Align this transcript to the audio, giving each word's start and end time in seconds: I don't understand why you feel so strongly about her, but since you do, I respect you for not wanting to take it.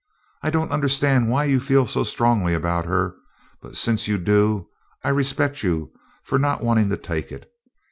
I 0.41 0.49
don't 0.49 0.71
understand 0.71 1.29
why 1.29 1.45
you 1.45 1.59
feel 1.59 1.85
so 1.85 2.03
strongly 2.03 2.55
about 2.55 2.85
her, 2.85 3.15
but 3.61 3.77
since 3.77 4.07
you 4.07 4.17
do, 4.17 4.67
I 5.03 5.09
respect 5.09 5.61
you 5.61 5.91
for 6.23 6.39
not 6.39 6.63
wanting 6.63 6.89
to 6.89 6.97
take 6.97 7.31
it. 7.31 7.47